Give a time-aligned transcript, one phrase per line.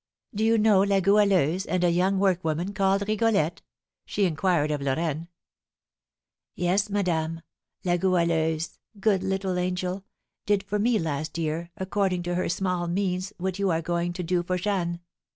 [0.33, 3.61] "Do you know La Goualeuse and a young workwoman called Rigolette?"
[4.03, 5.27] she inquired of Lorraine.
[6.55, 7.43] "Yes, madame;
[7.85, 10.03] La Goualeuse good little angel!
[10.47, 14.23] did for me last year, according to her small means, what you are going to
[14.23, 15.01] do for Jeanne.